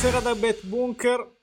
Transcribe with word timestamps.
Buonasera 0.00 0.32
dal 0.32 0.40
Bet 0.40 0.64
Bunker. 0.64 1.36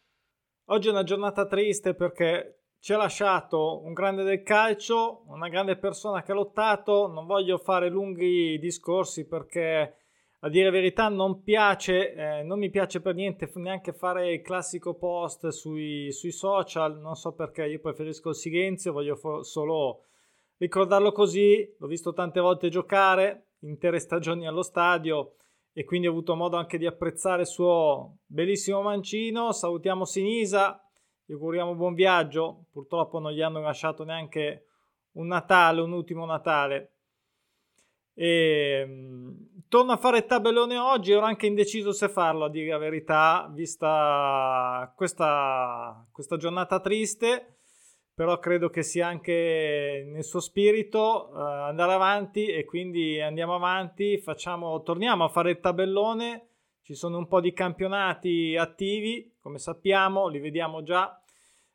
Oggi 0.70 0.88
è 0.88 0.92
una 0.92 1.04
giornata 1.04 1.46
triste 1.46 1.94
perché 1.94 2.62
ci 2.80 2.92
ha 2.92 2.98
lasciato 2.98 3.84
un 3.84 3.94
grande 3.94 4.24
del 4.24 4.42
calcio, 4.42 5.26
una 5.28 5.48
grande 5.48 5.78
persona 5.78 6.24
che 6.24 6.32
ha 6.32 6.34
lottato. 6.34 7.06
Non 7.06 7.28
voglio 7.28 7.60
fare 7.60 7.88
lunghi 7.88 8.58
discorsi 8.58 9.28
perché 9.28 9.98
a 10.40 10.50
dire 10.50 10.66
la 10.66 10.72
verità 10.72 11.08
non 11.08 11.44
piace, 11.44 12.14
eh, 12.14 12.42
non 12.42 12.58
mi 12.58 12.72
piace 12.72 13.00
per 13.00 13.14
niente 13.14 13.48
neanche 13.58 13.94
fare 13.94 14.34
il 14.34 14.42
classico 14.42 14.96
post 14.96 15.50
sui, 15.50 16.12
sui 16.12 16.32
social. 16.32 16.98
Non 16.98 17.14
so 17.14 17.34
perché 17.34 17.68
io 17.68 17.80
preferisco 17.80 18.30
il 18.30 18.36
silenzio, 18.36 18.92
voglio 18.92 19.18
fo- 19.18 19.44
solo 19.44 20.06
ricordarlo 20.58 21.12
così. 21.12 21.76
L'ho 21.78 21.88
visto 21.88 22.12
tante 22.12 22.40
volte 22.40 22.70
giocare, 22.70 23.50
intere 23.60 24.00
stagioni 24.00 24.48
allo 24.48 24.64
stadio 24.64 25.34
e 25.78 25.84
quindi 25.84 26.08
ho 26.08 26.10
avuto 26.10 26.34
modo 26.34 26.58
anche 26.58 26.80
di 26.80 26.88
apprezzare 26.88 27.42
il 27.42 27.48
suo 27.48 28.22
bellissimo 28.26 28.82
mancino. 28.82 29.52
Salutiamo 29.52 30.06
Sinisa, 30.06 30.84
gli 31.24 31.34
auguriamo 31.34 31.76
buon 31.76 31.94
viaggio. 31.94 32.64
Purtroppo 32.72 33.20
non 33.20 33.32
gli 33.32 33.44
hanno 33.44 33.60
lasciato 33.60 34.04
neanche 34.04 34.66
un 35.12 35.28
Natale, 35.28 35.82
un 35.82 35.92
ultimo 35.92 36.26
Natale. 36.26 36.94
E, 38.16 38.86
um, 38.88 39.38
torno 39.68 39.92
a 39.92 39.98
fare 39.98 40.18
il 40.18 40.26
tabellone 40.26 40.80
oggi, 40.80 41.12
ero 41.12 41.22
anche 41.22 41.46
indeciso 41.46 41.92
se 41.92 42.10
farlo, 42.10 42.46
a 42.46 42.50
dire 42.50 42.72
la 42.72 42.80
verità, 42.80 43.48
vista 43.54 44.92
questa, 44.96 46.08
questa 46.12 46.38
giornata 46.38 46.80
triste 46.80 47.57
però 48.18 48.40
credo 48.40 48.72
che 48.72 48.82
sia 48.82 49.06
anche 49.06 50.04
nel 50.08 50.24
suo 50.24 50.40
spirito 50.40 51.30
uh, 51.32 51.38
andare 51.38 51.94
avanti 51.94 52.48
e 52.48 52.66
quindi 52.66 53.22
andiamo 53.22 53.54
avanti, 53.54 54.18
facciamo, 54.18 54.82
torniamo 54.82 55.24
a 55.24 55.28
fare 55.28 55.52
il 55.52 55.60
tabellone, 55.60 56.48
ci 56.82 56.96
sono 56.96 57.20
un 57.20 57.28
po' 57.28 57.40
di 57.40 57.54
campionati 57.54 58.56
attivi, 58.58 59.36
come 59.40 59.60
sappiamo, 59.60 60.30
li 60.30 60.40
vediamo 60.40 60.82
già. 60.82 61.22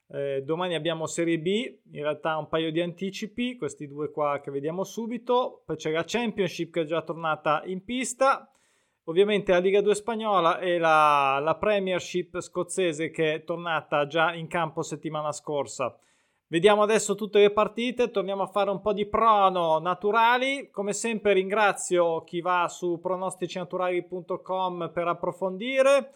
Eh, 0.08 0.42
domani 0.42 0.74
abbiamo 0.74 1.06
Serie 1.06 1.38
B, 1.38 1.78
in 1.92 2.02
realtà 2.02 2.36
un 2.38 2.48
paio 2.48 2.72
di 2.72 2.80
anticipi, 2.80 3.54
questi 3.56 3.86
due 3.86 4.10
qua 4.10 4.40
che 4.40 4.50
vediamo 4.50 4.82
subito. 4.82 5.62
Poi 5.64 5.76
c'è 5.76 5.92
la 5.92 6.02
Championship 6.04 6.72
che 6.72 6.80
è 6.80 6.84
già 6.86 7.02
tornata 7.02 7.62
in 7.66 7.84
pista. 7.84 8.50
Ovviamente 9.04 9.52
la 9.52 9.60
Liga 9.60 9.80
2 9.80 9.94
spagnola 9.94 10.58
e 10.58 10.78
la, 10.78 11.38
la 11.40 11.54
Premiership 11.54 12.40
scozzese 12.40 13.10
che 13.10 13.32
è 13.34 13.44
tornata 13.44 14.08
già 14.08 14.34
in 14.34 14.48
campo 14.48 14.82
settimana 14.82 15.30
scorsa. 15.30 15.96
Vediamo 16.52 16.82
adesso 16.82 17.14
tutte 17.14 17.38
le 17.38 17.50
partite, 17.50 18.10
torniamo 18.10 18.42
a 18.42 18.46
fare 18.46 18.68
un 18.68 18.82
po' 18.82 18.92
di 18.92 19.06
prono 19.06 19.78
naturali. 19.78 20.68
Come 20.70 20.92
sempre 20.92 21.32
ringrazio 21.32 22.24
chi 22.24 22.42
va 22.42 22.68
su 22.68 22.98
pronosticinaturali.com 23.00 24.90
per 24.92 25.08
approfondire. 25.08 26.12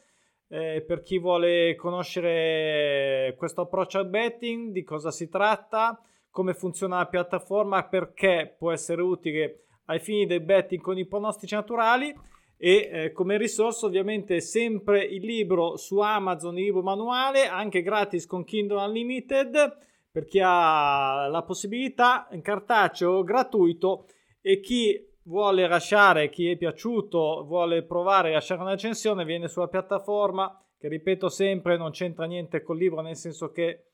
Eh, 0.49 0.85
per 0.87 1.01
chi 1.01 1.19
vuole 1.19 1.75
conoscere 1.77 3.35
questo 3.39 3.63
approccio 3.63 3.97
al 3.97 4.09
betting, 4.09 4.73
di 4.73 4.83
cosa 4.85 5.11
si 5.11 5.31
tratta, 5.31 5.99
come 6.31 6.53
funziona 6.53 6.99
la 6.99 7.07
piattaforma, 7.07 7.85
perché 7.85 8.57
può 8.59 8.73
essere 8.73 9.01
utile 9.01 9.63
ai 9.87 10.01
fini 10.01 10.27
del 10.27 10.43
betting 10.43 10.83
con 10.83 10.99
i 10.99 11.07
pronostici 11.07 11.55
naturali 11.55 12.15
e 12.59 12.91
eh, 12.93 13.13
come 13.13 13.39
risorsa 13.39 13.87
ovviamente 13.87 14.43
sempre 14.43 15.03
il 15.03 15.25
libro 15.25 15.79
su 15.79 15.99
Amazon, 16.01 16.59
il 16.59 16.65
libro 16.65 16.83
manuale, 16.83 17.47
anche 17.47 17.81
gratis 17.81 18.27
con 18.27 18.45
Kindle 18.45 18.85
Unlimited 18.85 19.85
per 20.17 20.25
chi 20.25 20.41
ha 20.43 21.27
la 21.27 21.43
possibilità 21.43 22.27
in 22.31 22.41
cartaceo 22.41 23.23
gratuito 23.23 24.07
e 24.41 24.61
chi 24.61 24.99
vuole 25.25 25.69
lasciare, 25.69 26.31
chi 26.31 26.49
è 26.49 26.57
piaciuto, 26.57 27.45
vuole 27.45 27.83
provare 27.83 28.31
a 28.31 28.33
lasciare 28.33 28.63
un'accensione, 28.63 29.27
viene 29.27 29.47
sulla 29.47 29.69
piattaforma 29.69 30.59
che 30.79 30.89
ripeto 30.89 31.29
sempre 31.29 31.77
non 31.77 31.91
c'entra 31.91 32.25
niente 32.25 32.63
col 32.63 32.79
libro 32.79 33.03
nel 33.03 33.15
senso 33.15 33.51
che 33.51 33.91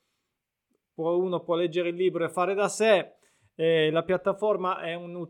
uno 0.95 1.43
può 1.43 1.57
leggere 1.57 1.89
il 1.89 1.97
libro 1.97 2.25
e 2.25 2.29
fare 2.29 2.55
da 2.55 2.69
sé 2.69 3.15
eh, 3.57 3.91
la 3.91 4.05
piattaforma 4.05 4.81
è 4.81 4.95
un 4.95 5.29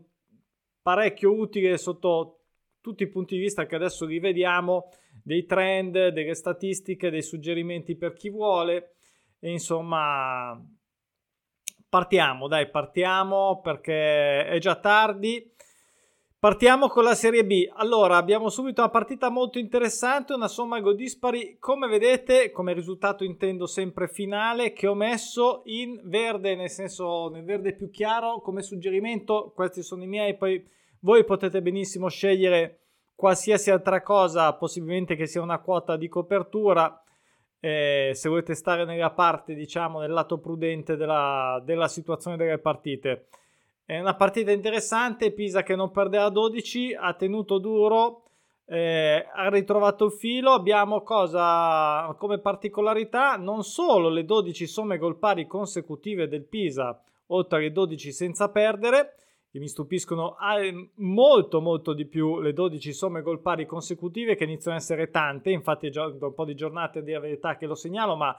parecchio 0.79 1.33
utile 1.33 1.75
sotto 1.79 2.41
tutti 2.81 3.01
i 3.01 3.09
punti 3.09 3.33
di 3.33 3.41
vista 3.41 3.65
che 3.65 3.73
adesso 3.73 4.05
rivediamo 4.05 4.89
dei 5.23 5.45
trend, 5.45 6.09
delle 6.09 6.35
statistiche, 6.35 7.09
dei 7.09 7.23
suggerimenti 7.23 7.95
per 7.95 8.13
chi 8.13 8.29
vuole 8.29 8.93
e 9.39 9.49
insomma 9.49 10.55
partiamo, 11.93 12.47
dai, 12.47 12.71
partiamo 12.71 13.61
perché 13.61 14.47
è 14.47 14.57
già 14.57 14.77
tardi. 14.77 15.47
Partiamo 16.39 16.87
con 16.87 17.03
la 17.03 17.13
Serie 17.13 17.45
B. 17.45 17.69
Allora, 17.71 18.17
abbiamo 18.17 18.49
subito 18.49 18.81
una 18.81 18.89
partita 18.89 19.29
molto 19.29 19.59
interessante, 19.59 20.33
una 20.33 20.47
somma 20.47 20.79
gol 20.79 20.95
dispari, 20.95 21.57
come 21.59 21.87
vedete, 21.87 22.49
come 22.49 22.73
risultato 22.73 23.23
intendo 23.23 23.67
sempre 23.67 24.07
finale, 24.07 24.73
che 24.73 24.87
ho 24.87 24.95
messo 24.95 25.61
in 25.65 26.01
verde, 26.05 26.55
nel 26.55 26.71
senso 26.71 27.29
nel 27.29 27.43
verde 27.43 27.75
più 27.75 27.91
chiaro, 27.91 28.41
come 28.41 28.63
suggerimento, 28.63 29.51
questi 29.53 29.83
sono 29.83 30.01
i 30.01 30.07
miei, 30.07 30.35
poi 30.35 30.67
voi 31.01 31.23
potete 31.23 31.61
benissimo 31.61 32.09
scegliere 32.09 32.79
qualsiasi 33.13 33.69
altra 33.69 34.01
cosa, 34.01 34.51
possibilmente 34.55 35.15
che 35.15 35.27
sia 35.27 35.41
una 35.41 35.59
quota 35.59 35.95
di 35.95 36.07
copertura, 36.07 37.02
eh, 37.65 38.11
se 38.13 38.27
volete 38.27 38.55
stare 38.55 38.83
nella 38.83 39.11
parte, 39.11 39.53
diciamo, 39.53 40.01
nel 40.01 40.11
lato 40.11 40.37
prudente 40.37 40.97
della, 40.97 41.61
della 41.63 41.87
situazione 41.87 42.35
delle 42.35 42.57
partite. 42.57 43.27
È 43.85 43.97
una 43.97 44.15
partita 44.15 44.51
interessante, 44.51 45.31
Pisa 45.31 45.63
che 45.63 45.73
non 45.73 45.89
perde 45.89 46.17
a 46.17 46.27
12, 46.27 46.93
ha 46.93 47.13
tenuto 47.13 47.59
duro, 47.59 48.23
eh, 48.65 49.29
ha 49.33 49.47
ritrovato 49.47 50.03
il 50.03 50.11
filo, 50.11 50.51
abbiamo 50.51 51.03
cosa 51.03 52.13
come 52.17 52.39
particolarità 52.39 53.37
non 53.37 53.63
solo 53.63 54.09
le 54.09 54.25
12 54.25 54.67
somme 54.67 54.97
gol 54.97 55.17
pari 55.17 55.47
consecutive 55.47 56.27
del 56.27 56.43
Pisa, 56.43 57.01
oltre 57.27 57.59
alle 57.59 57.71
12 57.71 58.11
senza 58.11 58.49
perdere, 58.49 59.15
che 59.53 59.59
mi 59.59 59.67
stupiscono 59.67 60.35
molto 60.95 61.61
molto 61.61 61.93
di 61.93 62.07
più 62.07 62.39
le 62.39 62.53
12 62.53 62.91
somme 62.91 63.21
gol 63.21 63.39
pari 63.39 63.67
consecutive 63.67 64.33
che 64.33 64.45
iniziano 64.45 64.75
a 64.75 64.79
essere 64.79 65.11
tante, 65.11 65.51
infatti 65.51 65.91
da 65.91 66.07
un 66.07 66.33
po' 66.33 66.43
di 66.43 66.55
giornate 66.55 67.03
di 67.03 67.11
la 67.11 67.19
verità 67.19 67.55
che 67.55 67.67
lo 67.67 67.75
segnalo, 67.75 68.15
ma 68.15 68.35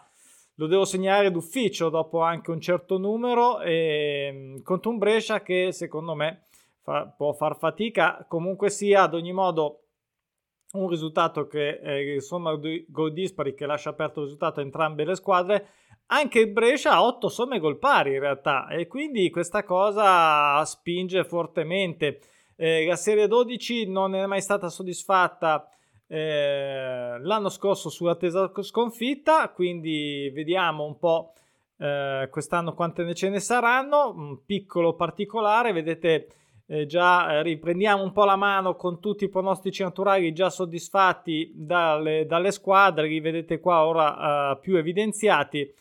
lo 0.56 0.66
devo 0.66 0.84
segnare 0.84 1.30
d'ufficio 1.30 1.88
dopo 1.88 2.20
anche 2.20 2.50
un 2.50 2.60
certo 2.60 2.98
numero. 2.98 3.60
E, 3.60 4.26
ehm, 4.26 4.62
contro 4.62 4.90
un 4.90 4.98
Brescia 4.98 5.40
che 5.40 5.70
secondo 5.70 6.16
me 6.16 6.46
fa, 6.82 7.06
può 7.06 7.32
far 7.32 7.58
fatica, 7.58 8.26
comunque 8.28 8.68
sia 8.68 9.02
ad 9.02 9.14
ogni 9.14 9.32
modo 9.32 9.82
un 10.72 10.88
risultato 10.88 11.46
che 11.46 11.78
eh, 11.80 12.14
insomma 12.14 12.58
gol 12.88 13.12
dispari 13.12 13.54
che 13.54 13.66
lascia 13.66 13.90
aperto 13.90 14.18
il 14.18 14.24
risultato 14.24 14.58
a 14.58 14.64
entrambe 14.64 15.04
le 15.04 15.14
squadre 15.14 15.68
anche 16.06 16.40
il 16.40 16.50
Brescia 16.50 16.92
ha 16.92 17.04
8 17.04 17.28
somme 17.28 17.58
gol 17.58 17.78
pari 17.78 18.14
in 18.14 18.20
realtà 18.20 18.68
e 18.68 18.86
quindi 18.86 19.30
questa 19.30 19.64
cosa 19.64 20.64
spinge 20.64 21.24
fortemente. 21.24 22.20
Eh, 22.56 22.86
la 22.86 22.96
Serie 22.96 23.26
12 23.26 23.88
non 23.90 24.14
è 24.14 24.26
mai 24.26 24.40
stata 24.40 24.68
soddisfatta 24.68 25.68
eh, 26.06 27.18
l'anno 27.20 27.48
scorso 27.48 27.88
sull'attesa 27.88 28.52
sconfitta, 28.60 29.48
quindi 29.50 30.30
vediamo 30.32 30.84
un 30.84 30.98
po' 30.98 31.32
eh, 31.78 32.28
quest'anno 32.30 32.74
quante 32.74 33.02
ne 33.02 33.14
ce 33.14 33.28
ne 33.30 33.40
saranno. 33.40 34.12
Un 34.14 34.44
piccolo 34.44 34.94
particolare, 34.94 35.72
vedete 35.72 36.28
eh, 36.66 36.86
già 36.86 37.32
eh, 37.32 37.42
riprendiamo 37.42 38.02
un 38.02 38.12
po' 38.12 38.24
la 38.24 38.36
mano 38.36 38.74
con 38.76 39.00
tutti 39.00 39.24
i 39.24 39.28
pronostici 39.28 39.82
naturali 39.82 40.32
già 40.32 40.48
soddisfatti 40.48 41.52
dalle, 41.54 42.24
dalle 42.26 42.52
squadre, 42.52 43.08
li 43.08 43.20
vedete 43.20 43.60
qua 43.60 43.84
ora 43.84 44.52
eh, 44.52 44.58
più 44.60 44.76
evidenziati. 44.76 45.72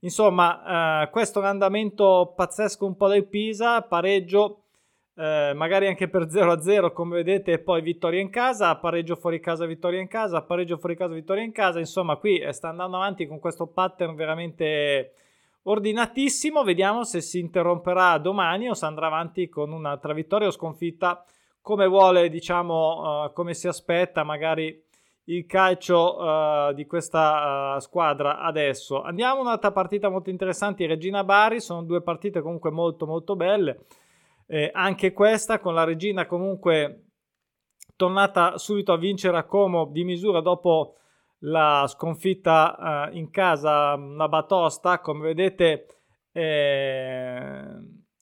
Insomma, 0.00 1.02
eh, 1.02 1.10
questo 1.10 1.38
è 1.38 1.42
un 1.42 1.48
andamento 1.48 2.32
pazzesco 2.34 2.86
un 2.86 2.96
po' 2.96 3.08
del 3.08 3.26
Pisa, 3.26 3.82
pareggio 3.82 4.64
eh, 5.20 5.52
magari 5.54 5.86
anche 5.86 6.08
per 6.08 6.22
0-0 6.22 6.92
come 6.92 7.16
vedete 7.16 7.58
poi 7.58 7.82
vittoria 7.82 8.20
in 8.20 8.30
casa, 8.30 8.74
pareggio 8.76 9.16
fuori 9.16 9.38
casa, 9.38 9.66
vittoria 9.66 10.00
in 10.00 10.08
casa, 10.08 10.40
pareggio 10.40 10.78
fuori 10.78 10.96
casa, 10.96 11.12
vittoria 11.12 11.42
in 11.42 11.52
casa, 11.52 11.78
insomma 11.78 12.16
qui 12.16 12.38
eh, 12.38 12.52
sta 12.52 12.70
andando 12.70 12.96
avanti 12.96 13.26
con 13.26 13.38
questo 13.38 13.66
pattern 13.66 14.14
veramente 14.14 15.12
ordinatissimo, 15.64 16.62
vediamo 16.62 17.04
se 17.04 17.20
si 17.20 17.38
interromperà 17.38 18.16
domani 18.16 18.70
o 18.70 18.74
se 18.74 18.86
andrà 18.86 19.08
avanti 19.08 19.50
con 19.50 19.72
un'altra 19.72 20.14
vittoria 20.14 20.48
o 20.48 20.52
sconfitta 20.52 21.22
come 21.60 21.86
vuole, 21.86 22.30
diciamo, 22.30 23.24
uh, 23.24 23.32
come 23.34 23.52
si 23.52 23.68
aspetta 23.68 24.24
magari 24.24 24.82
il 25.30 25.46
calcio 25.46 26.16
uh, 26.16 26.72
di 26.72 26.86
questa 26.86 27.74
uh, 27.76 27.78
squadra 27.80 28.40
adesso. 28.40 29.02
Andiamo 29.02 29.38
a 29.38 29.42
un'altra 29.42 29.72
partita 29.72 30.08
molto 30.08 30.30
interessante, 30.30 30.86
Regina 30.86 31.24
Bari, 31.24 31.60
sono 31.60 31.82
due 31.82 32.02
partite 32.02 32.42
comunque 32.42 32.70
molto 32.70 33.06
molto 33.06 33.36
belle. 33.36 33.86
Eh, 34.46 34.70
anche 34.72 35.12
questa 35.12 35.60
con 35.60 35.74
la 35.74 35.84
Regina 35.84 36.26
comunque 36.26 37.04
tornata 37.94 38.58
subito 38.58 38.92
a 38.92 38.96
vincere 38.96 39.36
a 39.36 39.44
Como 39.44 39.86
di 39.86 40.02
misura 40.02 40.40
dopo 40.40 40.96
la 41.44 41.84
sconfitta 41.86 43.08
uh, 43.10 43.16
in 43.16 43.30
casa, 43.30 43.94
una 43.94 44.28
batosta, 44.28 45.00
come 45.00 45.20
vedete 45.20 45.86
eh, 46.32 47.64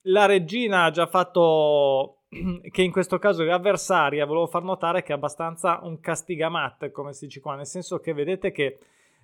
la 0.02 0.26
Regina 0.26 0.84
ha 0.84 0.90
già 0.90 1.06
fatto 1.06 2.18
che 2.70 2.82
in 2.82 2.92
questo 2.92 3.19
caso 3.19 3.42
l'avversaria, 3.42 4.26
volevo 4.26 4.46
far 4.46 4.62
notare 4.62 5.02
che 5.02 5.12
è 5.12 5.16
abbastanza 5.16 5.80
un 5.82 6.00
castigamat, 6.00 6.90
come 6.90 7.12
si 7.12 7.26
dice 7.26 7.40
qua, 7.40 7.54
nel 7.54 7.66
senso 7.66 7.98
che 7.98 8.12
vedete 8.12 8.50
che 8.50 8.78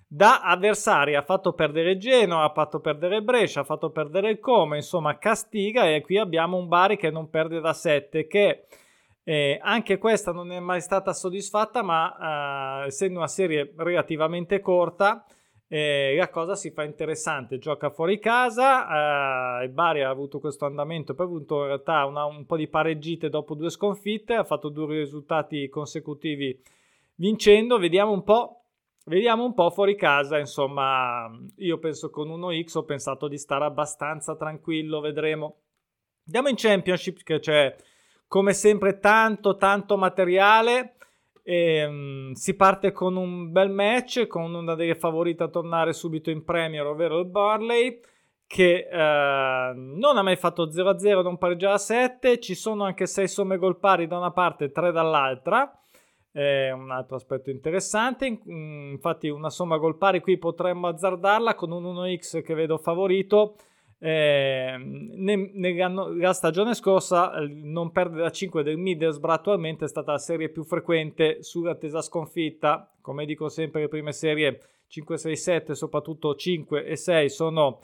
da 0.07 0.41
avversaria 0.41 1.19
ha 1.19 1.23
fatto 1.23 1.53
perdere 1.53 1.97
Genoa, 1.97 2.43
ha 2.43 2.51
fatto 2.51 2.79
perdere 2.79 3.21
Brescia, 3.21 3.61
ha 3.61 3.63
fatto 3.63 3.89
perdere 3.89 4.29
il 4.29 4.39
Come, 4.39 4.77
insomma 4.77 5.17
castiga 5.17 5.89
e 5.89 6.01
qui 6.01 6.17
abbiamo 6.17 6.57
un 6.57 6.67
Bari 6.67 6.95
che 6.95 7.09
non 7.09 7.29
perde 7.29 7.59
da 7.59 7.73
7, 7.73 8.27
che 8.27 8.65
eh, 9.23 9.59
anche 9.61 9.97
questa 9.97 10.31
non 10.31 10.51
è 10.51 10.59
mai 10.59 10.81
stata 10.81 11.11
soddisfatta, 11.11 11.81
ma 11.81 12.83
eh, 12.83 12.87
essendo 12.87 13.17
una 13.17 13.27
serie 13.27 13.73
relativamente 13.75 14.59
corta, 14.61 15.25
eh, 15.67 16.15
la 16.17 16.29
cosa 16.29 16.55
si 16.55 16.71
fa 16.71 16.83
interessante. 16.83 17.57
Gioca 17.57 17.89
fuori 17.89 18.19
casa, 18.19 19.59
eh, 19.59 19.65
il 19.65 19.71
Bari 19.71 20.03
ha 20.03 20.09
avuto 20.09 20.39
questo 20.39 20.65
andamento, 20.65 21.13
poi 21.13 21.25
ha 21.25 21.29
avuto 21.29 21.61
in 21.61 21.67
realtà 21.67 22.05
una, 22.05 22.25
un 22.25 22.45
po' 22.45 22.57
di 22.57 22.67
pareggite 22.67 23.29
dopo 23.29 23.55
due 23.55 23.69
sconfitte, 23.69 24.33
ha 24.33 24.43
fatto 24.43 24.69
due 24.69 24.99
risultati 24.99 25.67
consecutivi 25.69 26.59
vincendo. 27.15 27.77
Vediamo 27.77 28.11
un 28.11 28.23
po'. 28.23 28.59
Vediamo 29.07 29.43
un 29.43 29.53
po' 29.53 29.69
fuori 29.69 29.95
casa, 29.95 30.39
insomma, 30.39 31.29
io 31.57 31.77
penso 31.77 32.09
con 32.09 32.27
1x 32.27 32.75
ho 32.79 32.85
pensato 32.85 33.27
di 33.27 33.37
stare 33.37 33.63
abbastanza 33.63 34.35
tranquillo, 34.35 34.99
vedremo. 34.99 35.57
Andiamo 36.25 36.47
in 36.47 36.55
Championship 36.55 37.21
che 37.21 37.37
c'è 37.37 37.75
come 38.27 38.53
sempre 38.53 38.97
tanto 38.97 39.57
tanto 39.57 39.95
materiale. 39.95 40.95
E, 41.47 41.85
um, 41.85 42.31
si 42.33 42.55
parte 42.55 42.91
con 42.91 43.15
un 43.15 43.51
bel 43.51 43.69
match 43.69 44.25
con 44.25 44.51
una 44.55 44.73
delle 44.73 44.95
favorite 44.95 45.43
a 45.43 45.47
tornare 45.47 45.93
subito 45.93 46.31
in 46.31 46.43
Premier, 46.43 46.83
ovvero 46.87 47.19
il 47.19 47.27
Barley, 47.27 47.99
che 48.47 48.87
uh, 48.91 48.95
non 49.75 50.17
ha 50.17 50.23
mai 50.23 50.37
fatto 50.37 50.67
0-0, 50.67 51.21
non 51.21 51.37
pareggia 51.37 51.73
a 51.73 51.77
7. 51.77 52.39
Ci 52.39 52.55
sono 52.55 52.83
anche 52.83 53.05
6 53.05 53.27
somme 53.27 53.57
gol 53.57 53.77
pari 53.77 54.07
da 54.07 54.17
una 54.17 54.31
parte 54.31 54.65
e 54.65 54.71
3 54.71 54.91
dall'altra. 54.91 55.71
È 56.31 56.71
un 56.71 56.89
altro 56.89 57.15
aspetto 57.15 57.51
interessante. 57.51 58.25
Infatti, 58.45 59.29
una 59.29 59.51
somma 59.51 59.77
gol 59.77 59.97
pari 59.97 60.21
qui 60.21 60.39
potremmo 60.39 60.87
azzardarla 60.87 61.53
con 61.53 61.71
un 61.71 61.83
1x 61.83 62.41
che 62.41 62.55
vedo 62.55 62.79
favorito 62.79 63.55
eh, 63.97 64.75
nella 64.77 66.33
stagione 66.33 66.73
scorsa 66.73 67.33
non 67.47 67.91
perde 67.91 68.21
da 68.21 68.29
5 68.29 68.61
del 68.61 68.77
Middlesbrough 68.77 69.33
attualmente 69.33 69.85
è 69.85 69.87
stata 69.87 70.11
la 70.11 70.17
serie 70.17 70.49
più 70.49 70.63
frequente 70.63 71.41
sull'attesa 71.41 72.01
sconfitta. 72.01 72.91
Come 73.01 73.25
dico 73.25 73.47
sempre 73.49 73.81
le 73.81 73.87
prime 73.87 74.11
serie 74.11 74.59
5, 74.87 75.17
6, 75.17 75.35
7 75.35 75.75
soprattutto 75.75 76.35
5 76.35 76.85
e 76.85 76.95
6 76.95 77.29
sono 77.29 77.81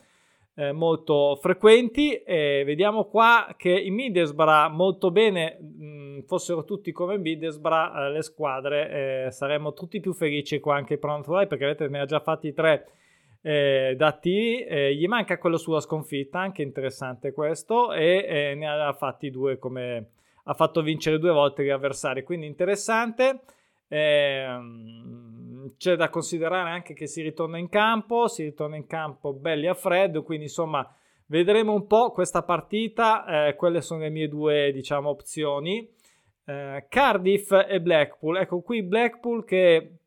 eh, 0.56 0.74
molto 0.74 1.38
frequenti. 1.42 2.22
E 2.24 2.64
vediamo 2.66 3.06
qua 3.06 3.56
che 3.58 3.72
i 3.72 3.90
Middlesbrough 3.90 4.72
molto 4.74 5.12
bene 5.12 5.58
mh, 5.60 6.24
fossero 6.26 6.66
tutti 6.66 6.92
come 6.92 7.18
Middlesbrough 7.18 7.96
eh, 7.96 8.10
le 8.12 8.22
squadre 8.22 9.26
eh, 9.26 9.32
saremmo 9.32 9.74
tutti 9.74 10.00
più 10.02 10.14
felici 10.14 10.60
qua 10.60 10.76
anche 10.76 10.98
per 10.98 11.10
Naturale 11.10 11.48
perché 11.48 11.64
avete 11.64 11.88
ne 11.88 12.02
ha 12.02 12.06
già 12.06 12.20
fatti 12.20 12.54
3 12.54 12.88
eh, 13.42 13.96
da 13.98 14.12
T, 14.14 14.26
eh, 14.26 14.96
gli 14.96 15.08
manca 15.08 15.38
quello 15.38 15.58
sulla 15.58 15.80
sconfitta, 15.80 16.40
anche 16.40 16.62
interessante 16.62 17.32
questo, 17.32 17.94
e 17.94 18.26
eh, 18.28 18.56
ne 18.56 18.68
ha 18.68 18.94
fatti 18.94 19.30
due 19.30 19.58
come 19.58 20.10
ha 20.46 20.54
fatto 20.54 20.82
vincere 20.82 21.20
due 21.20 21.32
volte 21.32 21.64
gli 21.64 21.70
avversari, 21.70 22.24
quindi 22.24 22.48
interessante. 22.48 23.42
Ehm, 23.88 25.74
c'è 25.78 25.96
da 25.96 26.10
considerare 26.10 26.70
anche 26.70 26.94
che 26.94 27.08
si 27.08 27.22
ritorna 27.22 27.58
in 27.58 27.70
campo, 27.70 28.28
si 28.28 28.44
ritorna 28.44 28.76
in 28.76 28.88
campo 28.88 29.34
belli 29.34 29.68
a 29.68 29.74
freddo, 29.74 30.24
quindi 30.24 30.46
insomma 30.46 30.88
vedremo 31.28 31.74
un 31.74 31.88
po' 31.88 32.12
questa 32.12 32.44
partita, 32.44 33.48
eh, 33.48 33.56
quelle 33.56 33.82
sono 33.82 34.02
le 34.02 34.10
mie 34.10 34.28
due 34.28 34.72
diciamo 34.72 35.10
opzioni. 35.10 35.88
Eh, 36.46 36.86
Cardiff 36.90 37.52
e 37.52 37.80
Blackpool, 37.82 38.38
ecco 38.38 38.62
qui 38.62 38.82
Blackpool 38.82 39.46
che 39.46 39.98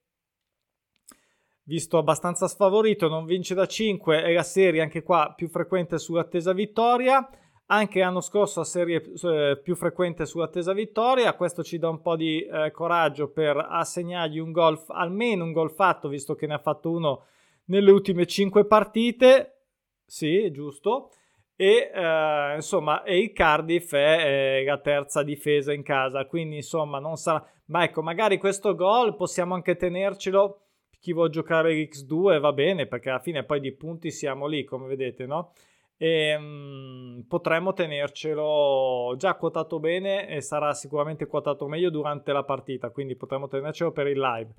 visto 1.64 1.98
abbastanza 1.98 2.46
sfavorito, 2.46 3.08
non 3.08 3.24
vince 3.24 3.54
da 3.54 3.66
5 3.66 4.24
e 4.24 4.32
la 4.32 4.42
serie 4.42 4.82
anche 4.82 5.02
qua 5.02 5.32
più 5.34 5.48
frequente 5.48 5.98
sull'attesa 5.98 6.52
vittoria. 6.52 7.28
Anche 7.66 8.00
l'anno 8.00 8.20
scorso 8.20 8.60
la 8.60 8.66
serie 8.66 9.02
eh, 9.02 9.58
più 9.62 9.74
frequente 9.74 10.26
sull'attesa 10.26 10.74
vittoria, 10.74 11.32
questo 11.34 11.62
ci 11.62 11.78
dà 11.78 11.88
un 11.88 12.02
po' 12.02 12.14
di 12.14 12.42
eh, 12.42 12.70
coraggio 12.70 13.30
per 13.30 13.56
assegnargli 13.56 14.38
un 14.38 14.52
gol, 14.52 14.84
almeno 14.88 15.44
un 15.44 15.52
gol 15.52 15.70
fatto, 15.70 16.08
visto 16.08 16.34
che 16.34 16.46
ne 16.46 16.54
ha 16.54 16.58
fatto 16.58 16.90
uno 16.90 17.24
nelle 17.66 17.90
ultime 17.90 18.26
5 18.26 18.66
partite. 18.66 19.62
Sì, 20.04 20.50
giusto. 20.50 21.10
E 21.56 21.90
eh, 21.94 22.54
insomma, 22.56 23.02
e 23.02 23.18
il 23.18 23.32
Cardiff 23.32 23.94
è 23.94 24.62
la 24.66 24.78
terza 24.78 25.22
difesa 25.22 25.72
in 25.72 25.82
casa, 25.82 26.26
quindi 26.26 26.56
insomma 26.56 26.98
non 26.98 27.16
sarà. 27.16 27.42
Ma 27.66 27.84
ecco, 27.84 28.02
magari 28.02 28.36
questo 28.36 28.74
gol 28.74 29.16
possiamo 29.16 29.54
anche 29.54 29.76
tenercelo 29.76 30.64
chi 31.04 31.12
vuole 31.12 31.28
giocare 31.28 31.74
X2 31.74 32.40
va 32.40 32.54
bene 32.54 32.86
perché 32.86 33.10
alla 33.10 33.18
fine 33.18 33.44
poi 33.44 33.60
di 33.60 33.72
punti 33.72 34.10
siamo 34.10 34.46
lì 34.46 34.64
come 34.64 34.86
vedete 34.86 35.26
no? 35.26 35.52
E 35.98 36.34
um, 36.34 37.26
potremmo 37.28 37.74
tenercelo 37.74 39.14
già 39.18 39.34
quotato 39.34 39.78
bene 39.80 40.26
e 40.26 40.40
sarà 40.40 40.72
sicuramente 40.72 41.26
quotato 41.26 41.68
meglio 41.68 41.90
durante 41.90 42.32
la 42.32 42.42
partita 42.42 42.88
quindi 42.88 43.16
potremmo 43.16 43.48
tenercelo 43.48 43.92
per 43.92 44.06
il 44.06 44.18
live. 44.18 44.54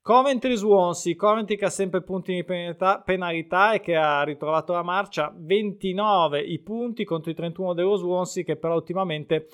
Coventry 0.00 0.56
Swansea. 0.56 1.14
Coventry 1.16 1.56
che 1.56 1.66
ha 1.66 1.70
sempre 1.70 2.00
punti 2.00 2.32
di 2.32 2.44
penalità, 2.44 3.02
penalità 3.04 3.72
e 3.74 3.80
che 3.80 3.94
ha 3.94 4.22
ritrovato 4.22 4.72
la 4.72 4.82
marcia. 4.82 5.30
29 5.36 6.40
i 6.40 6.60
punti 6.60 7.04
contro 7.04 7.30
i 7.30 7.34
31 7.34 7.74
dello 7.74 7.96
Swansea 7.96 8.42
che 8.42 8.56
però 8.56 8.74
ultimamente 8.74 9.48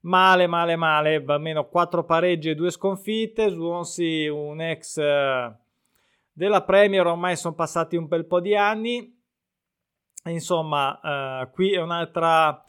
male 0.00 0.46
male 0.46 0.76
male. 0.76 1.22
Almeno 1.26 1.68
4 1.68 2.04
pareggi 2.04 2.48
e 2.48 2.54
2 2.54 2.70
sconfitte. 2.70 3.50
Swansea 3.50 4.32
un 4.32 4.62
ex 4.62 4.96
eh, 4.96 5.54
della 6.32 6.62
Premier 6.62 7.06
ormai 7.06 7.36
sono 7.36 7.54
passati 7.54 7.96
un 7.96 8.06
bel 8.06 8.26
po' 8.26 8.40
di 8.40 8.54
anni. 8.54 9.18
Insomma, 10.24 11.00
eh, 11.42 11.50
qui 11.50 11.72
è 11.72 11.80
un'altra 11.80 12.64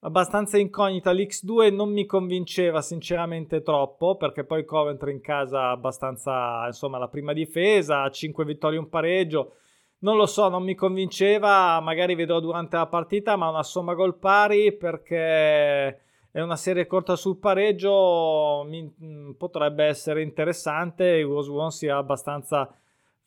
abbastanza 0.00 0.58
incognita. 0.58 1.12
L'X2 1.12 1.74
non 1.74 1.92
mi 1.92 2.06
convinceva 2.06 2.80
sinceramente 2.82 3.62
troppo 3.62 4.16
perché 4.16 4.44
poi 4.44 4.64
Coventry 4.64 5.12
in 5.12 5.20
casa 5.20 5.70
abbastanza, 5.70 6.66
insomma, 6.66 6.98
la 6.98 7.08
prima 7.08 7.32
difesa, 7.32 8.08
5 8.10 8.44
vittorie 8.44 8.78
un 8.78 8.88
pareggio. 8.88 9.56
Non 9.98 10.16
lo 10.16 10.26
so, 10.26 10.48
non 10.48 10.62
mi 10.62 10.74
convinceva, 10.74 11.80
magari 11.80 12.14
vedrò 12.14 12.38
durante 12.38 12.76
la 12.76 12.86
partita, 12.86 13.36
ma 13.36 13.48
una 13.48 13.62
somma 13.62 13.94
gol 13.94 14.18
pari 14.18 14.76
perché 14.76 16.00
è 16.30 16.40
una 16.42 16.56
serie 16.56 16.86
corta 16.86 17.16
sul 17.16 17.38
pareggio 17.38 18.62
mi, 18.68 18.94
mm, 19.02 19.30
potrebbe 19.32 19.84
essere 19.84 20.22
interessante. 20.22 21.04
Il 21.06 21.28
Swansea 21.42 21.70
sia 21.70 21.96
abbastanza 21.96 22.70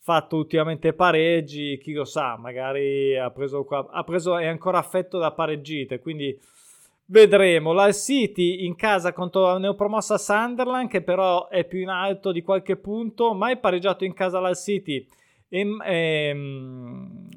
fatto 0.10 0.38
ultimamente 0.38 0.94
pareggi, 0.94 1.78
chi 1.78 1.94
lo 1.94 2.04
sa, 2.04 2.36
magari 2.36 3.16
ha 3.16 3.30
preso, 3.30 3.64
ha 3.70 4.04
preso 4.04 4.40
è 4.40 4.48
ancora 4.48 4.80
affetto 4.80 5.20
da 5.20 5.32
pareggite, 5.34 6.00
quindi 6.00 6.36
vedremo. 7.06 7.74
La 7.74 7.92
City 7.92 8.66
in 8.66 8.76
casa 8.76 9.14
contro 9.14 9.44
la 9.44 9.60
neopromossa 9.60 10.18
Sunderland, 10.18 10.90
che 10.90 11.04
però 11.04 11.48
è 11.48 11.64
più 11.64 11.82
in 11.82 11.90
alto 11.90 12.32
di 12.32 12.42
qualche 12.42 12.76
punto, 12.76 13.36
mai 13.36 13.60
pareggiato 13.60 14.04
in 14.04 14.14
casa 14.14 14.40
la 14.40 14.56
City. 14.56 15.06
E, 15.48 15.78
e, 15.86 16.30